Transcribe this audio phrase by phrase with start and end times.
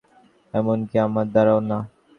[0.53, 1.77] এমনকি আমার দ্বারাও না।